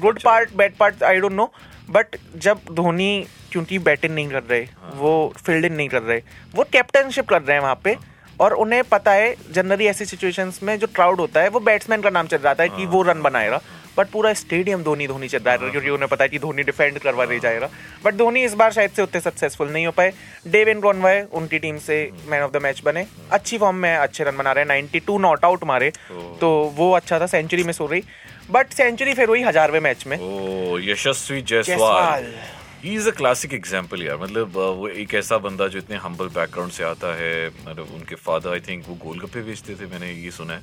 good 0.00 0.22
part 0.22 0.54
bad 0.56 0.76
part 0.76 1.02
I 1.02 1.20
don't 1.20 1.32
know 1.32 1.52
but 1.90 2.16
जब 2.36 2.60
धोनी 2.72 3.26
क्योंकि 3.52 3.78
बैटिंग 3.78 4.14
नहीं 4.14 4.28
कर 4.30 4.42
रहे 4.42 4.60
हाँ। 4.60 4.92
वो 4.96 5.32
फील्डिंग 5.36 5.76
नहीं 5.76 5.88
कर 5.88 6.02
रहे 6.02 6.22
वो 6.54 6.64
कैप्टनशिप 6.72 7.28
कर 7.28 7.42
रहे 7.42 7.56
हैं 7.56 7.62
वहाँ 7.62 7.80
पे 7.84 7.96
और 8.40 8.52
उन्हें 8.52 8.82
पता 8.84 9.12
है 9.12 9.34
जनरली 9.52 9.86
ऐसी 9.86 10.04
सिचुएशंस 10.04 10.60
में 10.62 10.78
जो 10.78 10.86
क्राउड 10.86 11.20
होता 11.20 11.40
है 11.40 11.48
वो 11.48 11.60
बैट्समैन 11.60 12.02
का 12.02 12.10
नाम 12.10 12.26
चल 12.26 12.38
जाता 12.38 12.62
है 12.62 12.68
कि 12.68 12.82
हाँ। 12.82 12.92
वो 12.92 13.02
रन 13.02 13.22
बनाएगा 13.22 13.60
बट 13.98 14.08
पूरा 14.08 14.32
स्टेडियम 14.32 14.82
धोनी 14.82 15.06
धोनी 15.06 15.28
चल 15.28 15.38
रहा 15.38 15.54
है 15.54 15.70
क्योंकि 15.70 15.90
उन्हें 15.90 16.08
पता 16.08 16.24
है 16.24 16.28
कि 16.28 16.38
धोनी 16.38 16.62
डिफेंड 16.62 16.98
करवा 16.98 17.24
हाँ। 17.24 17.32
ले 17.32 17.38
जाएगा 17.40 17.68
बट 18.04 18.14
धोनी 18.14 18.44
इस 18.44 18.54
बार 18.54 18.72
शायद 18.72 18.90
से 18.90 19.02
उतने 19.02 19.20
सक्सेसफुल 19.20 19.70
नहीं 19.70 19.86
हो 19.86 19.92
पाए। 19.92 20.12
डेविन 20.48 20.80
कॉनवाय 20.80 21.26
उनकी 21.32 21.58
टीम 21.58 21.78
से 21.78 22.10
मैन 22.26 22.42
ऑफ़ 22.42 22.52
द 22.52 22.56
मैच 22.56 22.82
बने। 22.84 23.06
अच्छी 23.30 23.58
फॉर्म 23.58 23.76
में 23.76 23.96
अच्छे 23.96 24.24
रन 24.24 24.36
बना 24.36 24.52
रहे 24.52 24.64
हैं। 24.64 24.68
92 24.68 25.18
नॉट 25.18 25.44
आउट 25.44 25.64
मारे। 25.64 25.92
तो 26.40 26.72
वो 26.76 26.92
अच्छा 26.92 27.20
था 27.20 27.26
सेंचुरी 27.26 27.64
मिस 27.64 27.80
हो 27.80 27.86
रही। 27.86 28.02
बट 28.50 28.72
सेंचुरी 28.72 29.14
फिर 29.14 29.28
हुई 29.28 29.42
हजारवें 29.42 29.80
मैच 29.80 30.04
में। 30.06 30.16
Yashasvi 30.90 31.42
Jaiswal. 31.42 32.32
He 32.82 32.94
is 32.96 33.08
a 33.08 33.12
classic 33.12 33.52
example 33.54 34.02
यार। 34.02 34.16
मतलब 34.16 34.56
वो 34.76 34.88
एक 34.88 35.14
ऐसा 35.14 35.38
बंदा 35.38 35.66
जो 35.68 35.78
इतने 35.78 35.96
हम्बल 35.96 36.28
बैकग्राउंड 36.34 36.72
से 36.72 36.84
आता 36.84 37.14
है 37.16 37.48
मतलब 37.48 37.88
उनके 37.94 38.14
फादर 38.16 38.52
आई 38.52 38.60
थिंक 38.60 38.84
वो 38.88 38.94
गोलगप्पे 39.04 39.42
बेचते 39.42 39.74
थे 39.74 39.86
मैंने 39.86 40.12
ये 40.12 40.30
सुना 40.30 40.54
है। 40.54 40.60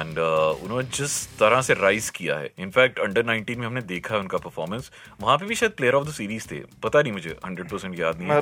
एंड 0.00 0.18
उन्होंने 0.18 0.84
जिस 0.96 1.14
तरह 1.38 1.62
से 1.62 1.74
राइज 1.74 2.10
किया 2.10 2.36
है 2.38 2.50
इनफैक्ट 2.58 2.98
अंडर 2.98 3.22
19 3.24 3.56
में 3.56 3.66
हमने 3.66 3.80
देखा 3.86 4.14
है 4.14 4.20
उनका 4.20 4.38
परफॉर्मेंस 4.38 4.90
वहाँ 5.20 5.36
पे 5.38 5.46
भी 5.46 5.54
शायद 5.54 5.72
प्लेयर 5.72 5.94
ऑफ़ 5.94 6.08
द 6.08 6.12
सीरीज़ 6.12 6.46
थे 6.50 6.60
पता 6.82 7.02
नहीं 7.02 7.12
मुझे 7.12 7.36
100% 7.46 7.98
याद 8.00 8.18
नहीं 8.18 8.28
है। 8.28 8.34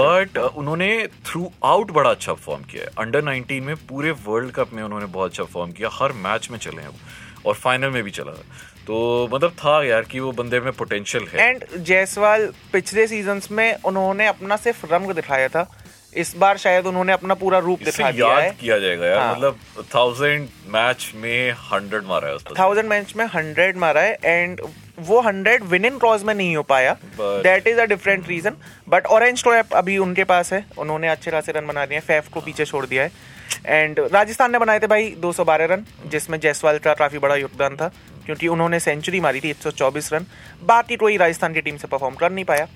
बट 0.00 0.38
उन्होंने 0.38 0.90
थ्रू 1.26 1.50
आउट 1.64 1.90
बड़ा 1.90 2.10
अच्छा 2.10 2.32
परफॉर्म 2.32 2.62
किया 2.64 2.82
है। 2.82 2.90
अंडर 2.98 3.24
19 3.24 3.60
में 3.60 3.74
पूरे 3.88 4.10
वर्ल्ड 4.26 4.52
कप 4.52 4.72
में 4.72 4.82
उन्होंने 4.82 5.06
बहुत 5.06 5.30
अच्छा 5.30 5.42
परफॉर्म 5.42 5.72
किया 5.72 5.88
हर 5.92 6.12
मैच 6.28 6.50
में 6.50 6.58
चले 6.58 6.82
हैं 6.82 6.88
वो। 6.88 6.98
और 7.46 7.54
फाइनल 7.54 7.90
में 7.90 8.02
भी 8.02 8.10
चला। 8.10 8.32
तो 8.86 9.28
मतलब 9.32 9.50
था 9.58 9.82
यार 9.84 10.02
कि 10.02 10.20
वो 10.20 10.32
बंदे 10.32 10.60
में 10.60 10.72
पोटेंशियल 10.72 11.26
है। 11.32 11.48
एंड 11.48 11.64
जायसवाल 11.78 12.46
पिछले 12.72 13.06
सीजन्स 13.06 13.50
में 13.50 13.82
उन्होंने 13.84 14.26
अपना 14.26 14.56
सिर्फ़ 14.58 14.86
रंग 14.92 15.10
दिखाया 15.12 15.48
था। 15.48 15.70
इस 16.16 16.34
बार 16.36 16.56
शायद 16.58 16.86
उन्होंने 16.86 17.12
अपना 17.12 17.34
पूरा 17.34 17.58
रूप 17.58 17.82
दिखा 17.84 18.10
दिया 18.10 18.28
याद 18.28 18.42
है। 18.42 18.50
किया 18.60 18.78
जाएगा 18.78 19.06
यार। 19.06 19.18
हाँ। 19.18 19.34
मतलब 19.34 19.58
थाउज़ेंड 19.94 20.48
मैच 20.68 21.12
में 21.16 21.50
हंड्रेड 21.72 22.04
मारा 22.04 22.28
है 22.28 22.34
उसने 22.34 22.58
थाउज़ेंड 22.58 22.88
मैच 22.88 23.14
में 23.16 23.24
हंड्रेड 23.34 23.76
मारा 23.76 24.00
है 24.00 24.18
एंड 24.24 24.60
वो 25.00 25.20
हंड्रेड 25.20 25.62
विन 25.64 25.84
इन 25.84 25.98
क्रॉस 25.98 26.24
में 26.24 26.34
नहीं 26.34 26.56
हो 26.56 26.62
पाया। 26.62 26.96
That 27.18 27.66
is 27.66 27.80
a 27.80 27.84
different 27.86 28.28
reason 28.28 28.56
but 28.88 29.06
orange 29.08 29.44
top 29.44 29.74
अभी 29.74 29.98
उनके 29.98 30.24
पास 30.24 30.52
है। 30.52 30.64
उन्होंने 30.78 31.08
अच्छे 31.08 31.30
खासे 31.30 31.52
रन 31.52 31.66
बना 31.66 31.86
दिए 31.86 31.98
हैं। 31.98 32.04
फैफ 32.06 32.28
को 32.28 32.40
पीछे 32.40 32.64
छोड़ 32.64 32.84
दिया 32.86 33.02
है। 33.02 33.12
एंड 33.66 34.00
राजस्थान 34.00 34.52
ने 34.52 34.58
बनाए 34.58 34.80
थे 34.80 34.86
भाई 34.86 35.14
212 35.18 35.66
रन, 35.66 35.84
जिसमें 36.06 36.40
जयसवाल 36.40 36.78
का 36.78 36.94
काफ़ी 36.94 37.18
बड़ा 37.18 37.34
योगदान 37.34 37.76
था, 37.76 37.92
क्योंकि 38.26 38.48
उन्होंने 38.48 38.80
सेंचुरी 38.80 39.20
मारी 39.20 39.40
थी 39.40 39.50
124 39.50 40.12
रन। 40.12 40.26
बाकी 40.62 40.96
कोई 40.96 41.16
राजस्थान 41.16 41.54
की 41.54 41.60
टीम 41.60 41.76
से 41.76 41.88
परफॉर्म 41.88 42.14
कर 42.14 42.32
नहीं 42.32 42.44
पाया। 42.44 42.68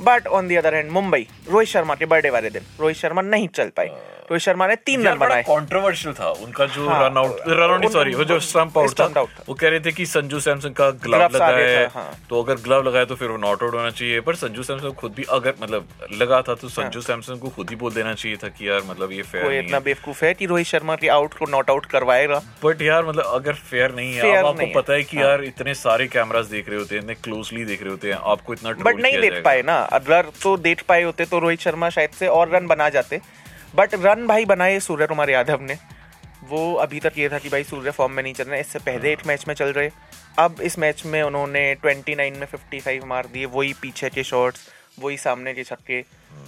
But 0.00 0.26
on 0.28 0.48
the 0.48 0.56
other 0.56 0.74
hand 0.74 0.90
Mumbai 0.90 1.26
Rohit 1.50 1.68
Sharma 1.68 1.94
के 1.94 2.06
बर्थडे 2.06 2.30
वाले 2.30 2.50
दिन। 2.50 2.62
रोहित 2.80 2.96
शर्मा 2.96 3.22
नहीं 3.22 3.48
चल 3.48 3.70
पाए। 3.76 3.86
रोहित 4.22 4.42
शर्मा 4.42 4.66
ने 4.66 4.74
तीन 4.76 5.02
रन 5.04 5.18
बनाए। 5.18 5.42
कंट्रोवर्शियल 5.42 6.14
था। 6.14 6.28
उनका 6.42 6.66
जो 6.66 6.88
हाँ, 6.88 7.08
run 7.08 7.16
out 7.18 7.40
run 7.48 7.70
out 7.72 7.86
sorry 7.92 8.14
वो 8.14 8.24
जो 8.24 8.38
स्टंप 8.40 8.78
आउट 8.78 8.90
था 9.00 9.08
था। 9.08 9.22
वो 9.48 9.54
कह 9.54 9.68
रहे 9.68 9.80
थे 9.80 9.92
कि 9.92 10.06
संजू 10.06 10.40
सैमसन 10.40 10.70
का 10.70 10.88
ग्लव 11.04 11.22
लगा 11.24 11.46
है 11.48 11.86
हाँ। 11.94 12.12
तो 12.30 12.42
अगर 12.42 12.60
ग्लव 12.62 12.82
लगाए 12.82 13.04
तो 13.04 13.14
फिर 13.14 13.28
वो 13.28 13.36
नॉट 13.36 13.62
आउट 13.62 13.74
होना 13.74 13.90
चाहिए। 13.90 14.20
पर 14.20 14.34
संजू 14.34 14.62
सैमसन 14.62 14.86
को 14.86 14.92
खुद 15.00 15.12
भी 15.12 15.24
अगर 15.30 15.54
मतलब 15.62 15.88
लगा 16.12 16.40
था 16.42 16.54
तो 16.54 16.68
संजू 16.68 17.00
सैमसन 17.00 17.38
को 17.38 17.48
खुद 17.48 17.70
ही 17.70 17.76
बोल 17.76 17.92
देना 17.94 18.14
चाहिए 18.14 18.36
था 18.36 18.48
कि 18.48 18.68
यार 18.68 18.82
मतलब 18.90 19.12
ये 19.12 19.22
फेयर 19.22 19.44
हाँ। 19.44 19.52
नहीं 19.52 19.62
इतना 19.62 19.76
है। 19.76 19.82
बेवकूफ़ 19.84 20.24
है 20.24 20.32
कि 20.34 20.46
रोहित 20.46 20.66
शर्मा 20.66 20.96
के 20.96 21.08
आउट 21.08 21.34
को 21.34 21.46
नॉट 21.50 21.70
आउट 21.70 21.86
करवाएगा? 21.86 22.40
बट 22.64 22.82
यार 22.82 23.04
मतलब 23.06 23.24
अगर 23.24 23.54
फेयर 23.70 23.94
नहीं 23.94 24.14
है 24.14 24.36
आपको 24.36 24.66
पता 24.74 24.92
है 24.92 25.02
कि 25.02 25.20
यार 25.20 25.44
इतने 25.44 25.74
सारे 25.74 26.06
कैमरास 26.06 26.46
देख 26.46 26.68
रहे 26.68 26.78
होते 26.78 26.94
हैं 26.94 27.02
इतने 27.02 27.14
क्लोजली 27.22 27.64
देख 27.64 27.82
रहे 27.82 27.90
होते 27.90 28.12
हैं 28.12 28.18
आपको 28.32 28.52
इतना 28.52 28.72
बट 28.80 29.00
नहीं 29.00 29.20
देख 29.20 29.42
पाए 29.44 29.62
ना। 29.62 29.78
अगर 29.92 30.30
तो 30.42 30.56
देख 30.58 30.82
पाए 30.82 31.02
होते 31.02 31.24
तो 31.24 31.38
रोहित 31.38 31.60
शर्मा 31.60 31.88
शायद 31.90 32.10
से 32.10 32.26
और 32.28 32.48
रन 32.48 32.66
बना 32.66 32.88
जाते। 32.88 33.20
बट 33.74 33.94
रन 33.94 34.26
भाई 34.26 34.44
बनाए 34.44 34.78
सूर्य 34.80 35.06
कुमार 35.06 35.30
यादव 35.30 35.62
ने। 35.62 35.78
वो 36.48 36.74
अभी 36.74 37.00
तक 37.00 37.12
ये 37.18 37.28
था 37.28 37.38
कि 37.38 37.48
भाई 37.48 37.64
सूर्य 37.64 37.90
फॉर्म 37.90 38.12
में 38.12 38.22
नहीं 38.22 38.34
चल 38.34 38.44
रहे 38.44 38.60
इससे 38.60 38.78
पहले 38.78 39.12
एक 39.12 39.26
मैच 39.26 39.44
में 39.48 39.54
चल 39.54 39.72
रहे। 39.72 39.90
अब 40.38 40.60
इस 40.62 40.78
मैच 40.78 41.02
में 41.06 41.22
उन्होंने 41.22 41.74
29 41.76 42.36
में 42.36 42.46
55 42.46 43.04
मार 43.04 43.26
दिए 43.32 43.46
वही 43.46 43.72
पीछे 43.82 44.10
के 44.10 44.24
शॉट्स 44.24 44.68
वही 45.00 45.16
सामने 45.16 45.54
के 45.54 45.64
छक्के। 45.64 46.00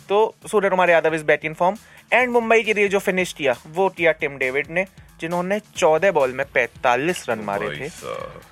तो 0.09 0.35
Suryakumar 0.71 0.91
Yadav 0.91 1.15
is 1.15 1.25
in 1.45 1.55
form 1.55 1.77
and 2.13 2.31
Mumbai 2.31 2.63
के 2.63 2.75
लिए 2.75 2.89
जो 2.89 2.99
फिनिश 2.99 3.33
किया 3.33 3.57
वो 3.69 3.89
किया 3.89 4.13
टिम 4.13 4.37
डेविड 4.39 4.71
ने। 4.71 4.87
जिन्होंने 5.25 5.61
14 5.77 6.13
बॉल 6.13 6.33
में 6.33 6.45
45 6.55 7.25
रन 7.29 7.45
मारे 7.45 7.69
थे। 7.71 7.89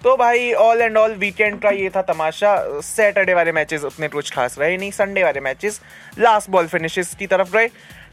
तो 0.04 0.16
भाई 0.16 0.52
ऑल 0.58 0.82
एंड 0.82 0.96
ऑल 0.96 1.14
वीकेंड 1.18 1.60
का 1.62 1.70
ये 1.72 1.90
था 1.96 2.02
तमाशा। 2.10 2.56
सैटरडे 2.82 3.34
वाले 3.34 3.52
मैचेस 3.52 3.84
उतने 3.84 4.08
कुछ 4.10 4.30
खास 4.32 4.58
रहे 4.58 4.76
नहीं 4.76 4.90
संडे 4.92 5.24
वाले 5.24 5.40
मैचेस 5.42 5.80
लास्ट 6.18 6.50
बॉल 6.50 6.66
फिनिशेस 6.68 7.14
की 7.18 7.26
तरफ़ 7.26 7.56
रहे 7.56 7.68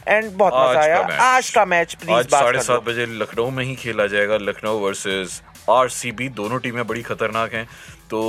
एंड 0.08 0.32
बहुत 0.34 0.54
मज़ा 0.56 0.82
आया। 0.82 0.98
आज 1.24 1.50
का 1.50 1.66
मैच 1.68 1.94
प्लीज़ 1.96 2.28
साढ़े 2.30 2.62
सात 2.64 2.84
बजे 2.84 3.06
लखनऊ 3.22 3.50
में 3.50 3.64
ही 3.66 3.76
खेला 3.76 4.08
जाएगा 4.08 4.38
लखनऊ 4.40 4.80
वर्सेज 4.80 5.42
आरसीबी 5.70 6.30
दोनों 6.36 6.60
टीमें 6.60 6.86
बड़ी 6.88 7.02
खतरनाक 7.04 7.54
हैं। 7.54 7.68
तो 8.10 8.20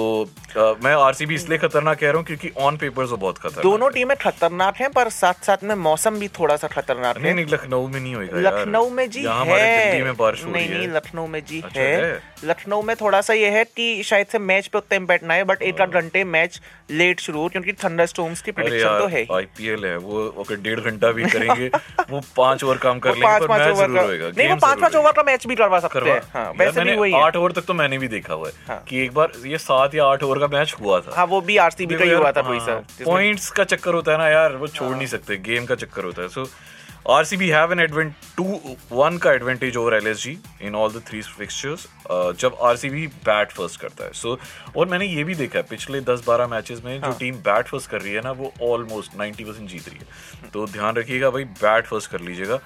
अ, 0.57 0.61
मैं 0.85 0.93
आरसीबी 0.95 1.35
इसलिए 1.35 1.59
खतरनाक 1.59 1.99
कह 1.99 2.07
रहा 2.07 2.17
हूँ 2.17 2.25
क्योंकि 2.27 2.51
ऑन 2.59 2.77
पेपर 2.77 3.05
वो 3.05 3.17
बहुत 3.17 3.39
खतरनाक 3.39 3.63
दोनों 3.63 3.89
है। 3.89 3.93
टीमें 3.95 4.17
खतरनाक 4.17 4.77
हैं 4.77 4.91
पर 4.93 5.09
साथ 5.11 5.45
साथ 5.45 5.63
में 5.65 5.75
मौसम 5.75 6.19
भी 6.21 6.29
थोड़ा 6.29 6.57
सा 6.57 6.69
खतरनाक 6.69 7.19
नहीं 7.19 7.27
है। 7.27 7.35
नहीं 7.35 7.47
लखनऊ 7.47 7.87
में 7.89 8.01
नहीं 8.01 8.15
होगा 8.15 8.41
लखनऊ 8.41 8.91
में 8.91 9.09
जी 9.11 9.23
है। 9.23 10.03
में 10.05 10.17
बारिश 10.17 10.45
हो 10.45 10.51
नहीं 10.51 10.69
नहीं 10.71 10.89
लखनऊ 10.89 11.27
में 11.27 11.41
जी 11.45 11.61
अच्छा, 11.61 11.81
है। 11.81 12.03
है? 12.05 12.21
लखनऊ 12.45 12.83
में 12.83 12.95
थोड़ा 12.97 13.21
सा 13.21 13.35
ये 13.35 13.51
है 13.51 13.65
कि 13.67 14.03
शायद 14.03 14.27
से 14.27 14.39
मैच 14.41 14.67
पे 14.67 14.79
उतना 14.79 14.97
इम्पैक्ट 14.97 15.25
ना 15.25 15.35
है 15.35 15.45
बट 15.45 15.63
एक 15.63 15.81
आध 15.81 15.91
घंटे 15.93 16.25
मैच 16.27 16.61
लेट 16.91 17.21
शुरू 17.21 17.41
हो 17.41 17.49
क्योंकि 17.49 17.73
थंडर 17.85 18.07
स्टॉर्म्स 18.07 18.43
की 18.43 18.53
प्रिडिक्शन 18.53 18.99
तो 18.99 19.07
है 19.07 19.21
ही। 19.21 19.27
आईपीएल 19.37 19.85
है 19.87 19.97
वो 19.99 20.27
अगर 20.45 20.61
डेढ़ 20.61 20.81
घंटा 20.81 21.11
भी 21.13 21.25
करेंगे 21.31 21.71
वो 22.11 22.21
पाँच 22.37 22.65
ओवर 22.65 22.77
काम 22.79 22.99
कर 22.99 23.15
लेंगे 23.15 23.27
पाँच 23.27 23.43
पर 23.43 23.59
मैच 23.59 23.69
ओवर 23.69 23.77
ज़रूर 23.77 23.97
का 23.97 24.03
होएगा 24.03 24.29
नहीं 24.29 24.49
वो 24.49 24.55
game 24.55 24.63
पाँच। 24.81 24.95
ओवर 24.97 25.13
का 25.13 25.23
मैच 25.23 25.47
भी 25.47 25.55
करवा 25.55 25.81
सकते 25.81 26.11
हैं। 26.11 26.21
हाँ 26.35 26.51
वैसे 26.59 26.85
भी 26.85 26.97
वही 26.97 27.13
आठ 27.23 27.37
ओवर 27.37 27.53
तक 27.53 27.65
तो 27.65 27.75
मैंने 27.75 27.99
भी 27.99 28.09
देखा 28.09 28.35
हुआ 28.35 28.49
है 28.49 28.55
हाँ। 28.69 28.83
कि 28.89 29.03
एक 29.05 29.15
बार 29.15 29.33
ये 29.47 29.59
सात 29.71 29.95
या 29.95 30.05
आठ 30.07 30.23
ओवर 30.23 30.39
का 30.39 30.47
मैच 30.49 30.75
हुआ 30.81 31.01
था। 31.01 31.15
हाँ 31.17 31.27
वो 31.27 31.41
भी 31.43 31.57
आरसीबी 31.59 31.95
का 31.95 32.05
ही 32.05 32.11
हुआ 32.13 32.33
था 32.33 32.43
कोई 32.43 32.61
सर 32.61 33.05
पॉइंट्स 33.05 33.51
का 33.51 33.65
चक्कर 33.67 33.95
होता 33.95 34.13
है 34.13 34.19
ना 34.19 34.29
यार 34.29 34.53
वो 34.53 34.67
हाँ। 34.67 34.75
छोड़ 34.75 34.97
नहीं 34.97 35.07
सकते 35.09 35.37
गेम 35.49 35.67
का 35.67 35.75
चक्कर 35.77 36.05
होता 36.05 36.23
है। 36.23 36.29
So 36.29 36.47
RCB 37.11 37.49
have 37.49 37.73
an 37.73 37.81
advent 37.81 38.13
two 38.37 38.45
one 38.93 39.17
का 39.19 39.33
advantage 39.33 39.77
over 39.77 39.95
LSG 39.95 40.37
in 40.63 40.75
all 40.77 40.91
the 40.93 41.03
three 41.09 41.21
fixtures 41.23 41.87
जब 42.41 42.57
आरसीबी 42.63 43.07
बैट 43.29 43.53
फ़र्स्ट 43.53 43.81
करता 43.81 44.05
है। 44.05 44.13
सो 44.13 44.35
so, 44.35 44.77
और 44.77 44.89
मैंने 44.89 45.07
ये 45.07 45.25
भी 45.25 45.35
देखा 45.35 45.59
है 45.59 45.65
पिछले 45.71 46.01
दस 46.11 46.25
बारह 46.27 46.47
मैचेस 46.47 46.83
में 46.85 46.93
हाँ। 46.93 47.11
जो 47.11 47.19
टीम 47.19 47.37
बैट 47.47 47.69
फ़र्स्ट 47.69 47.91
कर 47.91 48.01
रही 48.01 48.13
है 48.13 48.21
ना 48.25 48.33
वो 48.33 48.53
ऑलमोस्ट 48.63 49.17
90 49.21 49.45
परसेंट 49.45 49.69
जीत 49.69 49.89
रही 49.89 49.99
है। 49.99 50.51
तो 50.51 50.67
ध्यान 50.67 50.97
रखिएगा 50.97 51.31
भाई 51.31 51.45
बैट 51.63 51.87
फ़र्स्ट 51.87 52.11
कर 52.11 52.21
लीजिएगा। 52.21 52.57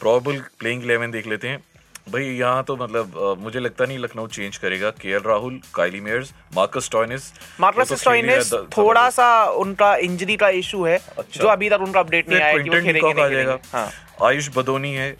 प्रॉबल 0.00 0.40
प्लेइंग 0.58 0.82
इलेवन 0.84 1.10
देख 1.10 1.26
लेते 1.26 1.48
हैं। 1.48 1.62
भाई 2.06 2.24
यहाँ 2.24 2.62
तो 2.64 2.76
मतलब 2.76 3.36
मुझे 3.40 3.60
लगता 3.60 3.84
नहीं 3.84 3.98
लखनऊ 3.98 4.26
चेंज 4.28 4.56
करेगा। 4.56 4.90
K 4.92 5.18
Rahul 5.18 5.60
Kyle 5.74 6.00
Mayers 6.00 6.32
Marcus 6.56 6.88
Stoinis 6.92 7.32
Marcus 7.60 7.92
Stoinis 8.00 8.52
थोड़ा 8.76 9.08
सा 9.10 9.28
उनका 9.56 9.94
इंजरी 9.98 10.36
का 10.36 10.48
इशू 10.60 10.84
है 10.84 10.96
अच्छा। 10.96 11.42
जो 11.42 11.48
अभी 11.48 11.70
तक 11.70 11.80
उनका 11.80 12.00
अपडेट 12.00 12.28
नहीं 12.28 12.40
आया 12.40 12.58
कि 12.58 12.70
वो 12.70 12.80
खेलेंगे 12.82 13.58
हाँ। 13.72 13.88
आयुष 14.22 14.48
बदोनी 14.56 14.92
है 14.94 15.16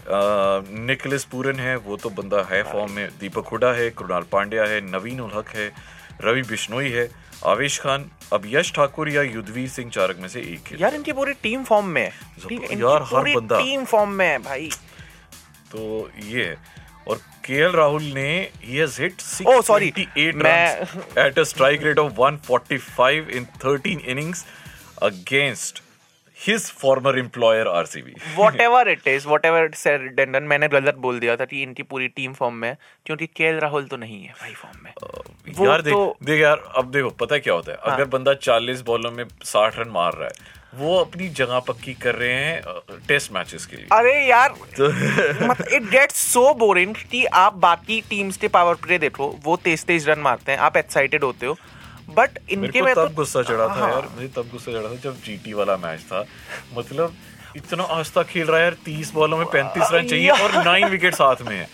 निकलस 0.87 1.25
पूरन 1.33 1.61
है 1.61 1.77
वो 1.79 1.97
तो 1.97 2.11
बंदा 2.13 2.47
है 2.51 2.63
फॉर्म 2.73 2.93
में। 2.93 3.09
दीपक 3.21 3.49
हुडा 3.53 3.73
है 3.73 3.89
कृणाल 3.93 4.23
पांड्या 4.33 4.65
है 4.65 4.81
नवीन 4.91 5.21
उल 5.21 5.31
हक 5.35 5.49
है 5.57 5.73
रवि 6.23 6.43
बिश्नोई 6.51 6.91
है 6.91 7.09
आवेश 7.47 7.79
खान 7.81 8.11
अब 8.33 8.43
यश 8.47 8.73
ठाकुर 8.75 9.09
या 9.09 9.23
युद्धवीर 9.23 9.69
सिंह 9.69 9.91
चारक 9.91 10.19
में 10.21 10.29
से 10.29 10.41
एक 10.43 10.73
है। 10.73 10.81
यार 10.81 10.95
इनकी 10.95 11.13
पूरी 11.13 11.33
टीम 11.43 11.65
फॉर्म 11.65 11.87
में 11.87 12.03
है। 12.03 12.13
है 12.43 12.79
यार, 12.81 13.03
हर 13.05 13.35
बंदा। 13.35 13.59
टीम 13.59 13.85
फॉर्म 13.85 14.11
में 14.11 14.27
है 14.27 14.39
भाई। 14.41 14.71
तो 15.73 16.11
ये 16.27 16.55
और 17.09 17.21
के 17.45 17.55
एल 17.59 17.73
राहुल 17.73 18.03
ने 18.15 18.27
he 18.65 18.81
has 18.81 18.99
hit 18.99 19.23
sorry. 19.29 19.93
628 19.93 20.43
मैं- 20.43 20.83
runs 20.83 21.17
at 21.19 21.39
a 21.39 21.47
strike 21.53 21.87
rate 21.87 22.03
of 22.03 22.19
145 22.19 23.33
in 23.39 23.49
13 23.65 24.05
innings 24.13 24.45
against 25.09 25.81
his 26.39 26.69
former 26.75 27.13
employer 27.19 27.67
RCB. 27.73 28.15
Ever 28.61 28.89
it 28.89 29.09
is 29.09 29.27
whatever 29.45 29.71
said 29.77 30.07
डेंडन 30.17 30.43
मैंने 30.43 30.69
गलत 30.69 30.95
बोल 31.01 31.19
दिया 31.21 31.37
था 31.37 31.45
कि 31.45 31.63
इनकी 31.63 31.83
पूरी 31.91 32.09
टीम 32.17 32.33
फॉर्म 32.33 32.55
में 32.55 32.69
है 32.69 32.77
क्योंकि 33.07 33.27
के 33.37 33.51
राहुल 33.59 33.85
तो 33.89 33.97
नहीं 33.97 34.23
है 34.23 34.33
भाई 34.41 34.55
फॉर्म 34.55 34.85
में 34.85 34.93
वो 35.59 35.67
यार 35.67 35.83
देख 35.83 35.95
तो- 35.95 36.27
देख 36.27 36.41
यार 36.41 36.63
अब 36.77 36.91
देखो 36.91 37.11
पता 37.21 37.35
है 37.35 37.41
क्या 37.41 37.55
होता 37.55 37.73
है 37.73 37.79
हाँ। 37.85 37.95
अगर 37.95 38.05
बंदा 38.17 38.33
40 38.41 38.83
बॉलों 38.87 39.11
में 39.11 39.25
60 39.45 39.79
रन 39.79 39.89
मार 39.91 40.15
रहा 40.15 40.29
है 40.29 40.61
वो 40.73 40.97
अपनी 40.97 41.29
जगह 41.31 41.59
पक्की 41.61 41.93
कर 42.03 42.15
रहे 42.15 42.35
हैं 42.35 42.99
टेस्ट 43.09 43.33
मैचेस 43.33 43.67
के 43.67 43.77
लिए। 43.77 43.87
अरे 43.93 44.15
यार 44.27 44.55
तो 44.77 44.89
मतलब 45.47 45.67
इट 45.69 45.83
गेट्स 45.91 46.17
सो 46.27 46.53
बोरिंग 46.59 46.95
कि 47.11 47.25
आप 47.27 47.55
बाकी 47.65 48.01
टीम्स 48.11 48.37
के 48.37 48.49
पावर 48.51 48.75
प्ले 48.83 48.99
देखो 48.99 49.29
वो 49.45 49.57
तेज 49.65 49.85
तेज 49.85 50.09
रन 50.09 50.21
मारते 50.21 50.53
हैं 50.53 50.59
आप 50.61 50.77
एक्साइटेड 50.77 51.25
होते 51.25 51.47
हो। 51.47 51.57
बट 52.11 52.39
इनके 52.51 52.83
में 52.83 52.95
तब 52.95 53.09
तो 53.09 53.15
गुस्सा 53.17 53.43
चढ़ा 53.43 53.67
था 53.69 53.81
हाँ। 53.81 53.91
यार 53.91 54.09
मुझे 54.15 54.29
तब 54.37 54.49
गुस्सा 54.53 54.73
चढ़ा 54.73 54.89
था 54.89 54.97
जब 55.03 55.21
जीटी 55.25 55.53
वाला 55.53 55.77
मैच 55.77 56.01
था। 56.03 56.25
मतलब 56.77 57.15
इतना 57.57 57.85
आस्था 57.93 58.23
खेल 58.25 58.47
रहा 58.47 58.59
है 58.59 58.65
यार 58.65 58.77
तीस 58.85 59.13
बॉलों 59.15 59.39
में 59.39 59.47
पैंतीस 59.47 59.89
रन 59.93 60.09
चाहिए 60.09 60.29
और 60.31 60.65
नाइन 60.65 60.89
विकेट 60.89 61.15
साथ 61.15 61.43
में 61.49 61.57
है 61.57 61.69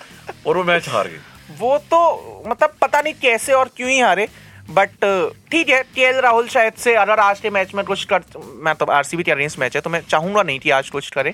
और 0.46 0.56
वो 0.56 0.64
मैच 0.64 0.88
हार 0.88 1.08
गए। 1.08 1.20
वो 1.58 1.76
तो 1.90 2.42
मतलब 2.46 2.74
पता 2.80 3.00
नहीं 3.00 3.14
कैसे 3.22 3.52
और 3.52 3.70
क्यों 3.76 3.90
ही 3.90 3.98
हारे 4.00 4.28
बट 4.70 5.04
ठीक 5.50 5.68
है 5.68 5.82
के 5.84 6.10
राहुल 6.20 6.48
शायद 6.48 6.72
से 6.78 6.94
अगर 6.96 7.20
आज 7.20 7.38
के 7.40 7.50
मैच 7.50 7.74
में 7.74 7.84
कुछ 7.84 8.04
कर 8.04 8.22
मैं 8.64 8.74
तो 8.74 8.84
आरसीबी 8.92 9.22
के 9.22 9.32
अगेंस्ट 9.32 9.58
मैच 9.58 9.76
है 9.76 9.80
तो 9.82 9.90
मैं 9.90 10.00
चाहूँगा 10.08 10.42
नहीं 10.42 10.58
कि 10.60 10.70
आज 10.70 10.90
कुछ 10.90 11.08
करे। 11.10 11.30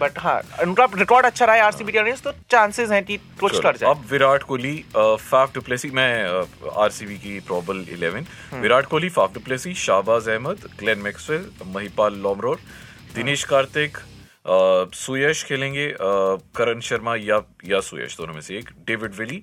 बट 0.00 0.18
हाँ 0.18 0.40
उनका 0.62 0.86
रिकॉर्ड 0.94 1.26
अच्छा 1.26 1.44
रहा 1.44 1.56
है 1.56 1.62
आरसीबी 1.62 1.92
के 1.92 1.98
अगेंस्ट 1.98 2.24
तो 2.24 2.32
चांसेस 2.50 2.90
हैं 2.90 3.02
कि 3.04 3.16
कुछ 3.40 3.58
कर 3.62 3.76
जाए। 3.76 3.90
अब 3.90 4.04
Virat 4.10 4.42
Kohli 4.42 4.74
Faf 4.96 5.54
du Plessis 5.54 5.90
मैं 5.90 6.12
आरसीबी 6.82 7.16
की 7.18 7.38
probable 7.48 7.84
11 7.86 8.14
hmm. 8.14 8.60
Virat 8.62 8.86
Kohli 8.86 9.08
Faf 9.08 9.34
du Plessis 9.34 9.74
Shahbaz 9.86 10.28
Ahmed 10.28 10.68
Glenn 10.78 10.98
Maxwell 10.98 11.50
Mahipal 11.74 12.14
Lomror 12.22 12.60
Dinesh 13.14 13.44
Karthik 13.44 13.98
Suyash 14.96 15.42
खेलेंगे 15.44 15.92
करण 16.56 16.80
शर्मा 16.80 17.16
या 17.16 17.40
या 17.68 17.80
सुयश 17.80 18.16
दोनों 18.16 18.34
में 18.34 18.40
से 18.40 18.56
एक 18.58 18.70
डेविड 18.86 19.14
विली 19.14 19.42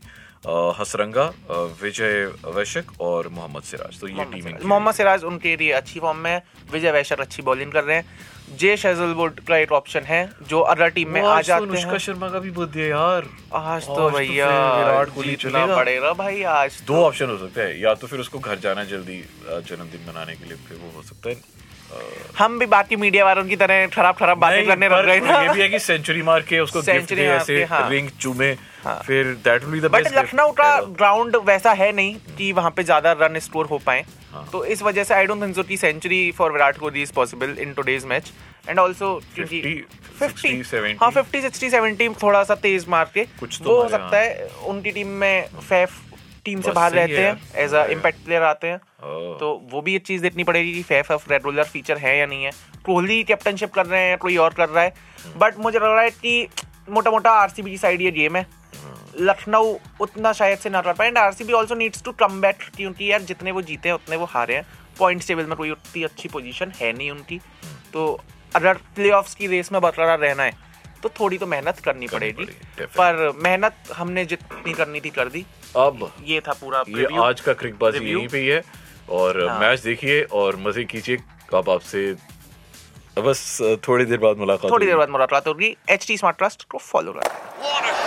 हसरंगा 0.80 1.26
विजय 1.82 2.26
वैशक 2.48 3.02
और 3.02 3.28
मोहम्मद 3.30 3.64
सिराज। 3.64 4.00
तो 4.02 4.08
ये 4.08 4.26
टीम 4.34 4.68
मोहम्मद 4.68 4.94
सिराज 4.94 5.24
उनके 5.26 5.56
लिए 5.58 5.72
अच्छी 5.74 6.00
फॉर्म 6.00 6.18
में 6.18 6.42
विजय 6.72 6.92
वैशर 6.92 7.22
अच्छी 7.22 7.42
बॉलिंग 7.42 7.72
कर 7.72 7.84
रहे 7.84 7.96
हैं। 7.96 8.06
जे 8.58 8.76
शेजलवुड 8.78 9.40
का 9.48 9.58
एक 9.58 9.72
ऑप्शन 9.72 10.02
है 10.02 10.20
जो 10.50 10.60
अदर 10.74 10.90
टीम 10.90 11.10
में 11.12 11.22
आ 11.22 11.42
जाते 11.42 11.64
अनुष्का 11.64 11.92
हैं। 11.92 11.98
शर्मा 12.00 12.30
का 12.30 12.40
भी 12.40 12.52
बर्थडे 12.52 12.82
है 12.82 12.90
यार। 12.90 13.26
आज 13.56 13.88
तो 13.88 13.96
तो 13.96 14.10
भैया 14.10 14.50
विराट 14.78 15.10
कोहली 15.16 15.36
चलेगा। 15.38 15.76
पड़ेगा 15.76 16.14
भाई 16.16 16.44
आज 16.54 16.82
दो 16.88 17.04
ऑप्शन 17.06 17.30
हो 17.30 17.38
सकते 17.38 17.62
हैं 17.62 17.76
या 17.80 17.94
तो 17.94 18.08
फिर 18.08 18.20
उसको 18.20 18.40
घर 18.40 18.60
जाना 18.60 18.84
जल्दी 18.86 19.20
जन्मदिन 19.44 20.06
मनाने 20.08 20.36
के 20.36 20.46
लिए 20.46 20.58
फिर 20.68 20.78
वो 20.78 20.92
हो 20.96 21.04
सकता 21.04 21.30
है। 21.30 21.36
हम 22.38 22.58
भी 22.60 22.66
बाकी 22.68 22.96
मीडिया 22.98 23.26
वालों 23.26 23.44
की 23.46 23.56
तरह 23.58 23.86
खराब 23.90 24.16
खराब 24.16 24.38
बातें 24.38 24.66
करने 24.68 24.90
लग 24.90 25.06
गए 25.06 25.16
ये 25.16 25.54
भी 25.54 25.62
है 25.62 25.70
कि 25.70 25.80
सेंचुरी 25.82 26.22
मार 26.22 26.42
के 26.44 26.60
उसको 26.60 26.82
गिफ्ट 26.84 27.14
दे 27.14 27.28
ऐसे 27.28 27.64
हाँ। 27.66 27.90
रिंग 27.90 28.10
चूमे। 28.20 28.56
हाँ। 28.84 29.00
फिर 29.06 29.34
that 29.44 29.64
will 29.64 29.72
be 29.72 29.88
the 29.88 29.92
but 29.92 30.08
Lucknow 30.14 30.52
का 30.52 30.80
ग्राउंड 30.82 31.36
वैसा 31.46 31.72
है 31.74 31.92
नहीं 31.92 32.16
कि 32.38 32.52
वहाँ 32.52 32.72
पे 32.72 32.84
ज़्यादा 32.84 33.12
रन 33.22 33.40
स्कोर 33.40 33.66
हो 33.66 33.78
पाए। 33.78 34.06
हाँ। 34.32 34.48
तो 34.52 34.64
इस 34.66 34.82
वजह 34.82 35.04
से 35.04 35.14
आई 35.14 35.26
डोंट 35.26 35.42
थिंक 35.44 35.56
सो 35.56 35.64
कि 35.64 35.78
century 35.78 36.32
for 36.32 36.52
Virat 36.52 36.78
Kohli 36.78 37.02
is 37.02 37.14
possible 37.14 37.56
in 37.60 37.74
today's 37.74 38.06
match 38.06 38.32
and 38.70 38.80
also 38.80 39.14
क्योंकि 39.36 39.62
50, 40.20 40.42
60, 40.42 40.64
70. 40.66 40.98
हाँ 41.02 41.12
50 41.14 41.46
60 41.46 41.70
70 41.72 42.22
थोड़ा 42.24 42.44
सा 42.44 42.56
तेज 42.58 42.88
मार 42.90 43.12
के। 43.14 43.24
कुछ 43.40 43.60
तो 43.64 43.82
हो 43.82 43.88
सकता 43.90 44.18
है। 44.18 44.50
उनकी 44.66 44.92
टीम 44.92 45.08
में 45.08 45.48
फैफ 45.60 46.02
टीम 46.46 46.62
से 46.62 46.72
बाहर 46.72 46.92
रहते 46.92 47.18
हैं। 47.18 47.40
एज 47.56 47.74
अ 47.74 47.78
यार। 47.78 47.92
इम्पैक्ट 47.92 48.24
प्लेयर 48.26 48.44
आते 48.44 48.68
हैं। 48.68 48.78
तो 49.40 49.50
वो 49.72 49.82
भी 49.82 49.96
एक 49.96 50.06
चीज़ 50.06 50.22
देखनी 50.22 50.44
पड़ेगी 50.44 50.74
कि 50.74 50.84
फैफ 50.84 51.12
ऑफ़ 51.12 51.30
रेगुलर 51.32 51.64
फीचर 51.64 51.98
है 51.98 52.18
या 52.18 52.26
नहीं 52.26 52.44
है। 52.44 52.52
कोहली 52.86 53.24
कैप्टनशिप 53.24 53.74
कर 53.74 53.86
रहे 53.86 54.02
हैं 54.02 54.10
या 54.10 54.16
कोई 54.18 54.38
और 54.38 54.54
कर 54.54 54.70
रहा 54.70 54.84
है। 54.84 54.94
बट 55.38 55.58
मुझे 55.58 55.78
लग 55.80 55.86
रहा 55.86 56.02
है 56.02 56.12
कि 56.12 56.48
मोटा 56.90 57.12
मोटा 57.12 57.32
आरसीबी 57.32 57.72
की 57.72 57.78
साइड 57.78 58.02
ये 58.02 58.12
गेम 58.12 58.36
है। 58.36 58.46
लखनऊ 59.20 59.76
उतना 60.02 60.34
शायद 60.34 60.60
से 60.60 60.70
ना 60.70 60.82
कर 60.82 60.94
पाए। 60.94 61.08
And 61.08 61.18
RCB 61.18 61.54
also 61.54 61.76
needs 61.76 62.04
to 62.04 62.12
come 62.20 62.40
back 62.42 62.58
क्योंकि 62.76 63.12
यार 63.12 63.22
जितने 63.24 63.52
वो 63.52 63.62
जीते 63.64 63.90
हैं 63.90 63.96
उतने 63.96 64.16
वो 64.16 64.26
हारे 64.28 64.56
हैं। 64.56 64.66
पॉइंट्स 65.00 65.28
टेबल 65.28 65.46
में 65.46 65.56
कोई 65.58 65.72
उतनी 65.72 66.04
अच्छी 66.04 66.30
पोजीशन 66.30 66.72
है 66.76 66.92
नहीं 66.94 67.12
उनकी। 67.12 67.40
तो 67.94 68.20
अगर 68.56 68.74
प्लेऑफ्स 68.96 69.36
की 69.36 69.48
रेस 69.48 69.72
में 69.72 69.82
बरकरार 69.82 70.20
रहना 70.20 70.44
है 70.44 70.66
तो 71.04 71.10
थोड़ी 71.20 71.38
तो 71.38 71.48
मेहनत 71.48 71.80
करनी 71.80 72.08
करनी 72.08 72.32
पड़ेगी। 72.34 72.86
पर 72.86 73.32
मेहनत 73.44 73.92
हमने 73.96 74.26
जितनी 74.26 74.74
करनी 74.74 75.00
थी 75.02 75.10
कर 75.10 75.30
दी। 75.30 75.46
अब 75.78 76.12
ये 76.26 76.40
था 76.42 76.54
पूरा 76.62 76.84
ये 76.90 77.08
आज 77.24 77.42
का 77.42 77.54
क्रिकबाजी 77.54 77.98
Review. 77.98 78.16
यहीं 78.16 78.28
पे 78.28 78.38
ही 78.38 78.48
है। 78.48 78.62
और 79.10 79.44
हाँ। 79.44 79.60
मैच 79.60 79.80
देखिए 79.82 80.22
और 80.34 80.56
मज़े 80.60 80.84
कीजिए। 80.86 81.18
अब 81.54 81.70
आपसे 81.70 82.12
बस 83.18 83.58
थोड़ी 83.88 84.06
देर 84.06 84.18
बाद 84.20 84.38
मुलाकात 84.38 84.72
थोड़ी 84.72 84.86
देर 84.86 84.94
होगी। 84.94 85.00
बाद 85.00 85.10
मुलाकात 85.10 85.48
होगी। 85.48 85.76
एच 85.90 86.08
टी 86.08 86.18
स्मार्ट 86.18 86.38
ट्रस्ट 86.38 86.64
को 86.64 86.78
फॉलो 86.80 87.12
करें 87.14 88.07